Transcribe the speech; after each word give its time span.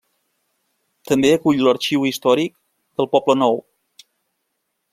També 1.11 1.29
acull 1.33 1.61
l'Arxiu 1.67 2.07
Històric 2.11 2.55
del 3.01 3.09
Poblenou. 3.13 3.61